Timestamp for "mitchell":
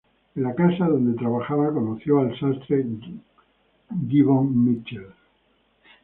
4.65-5.05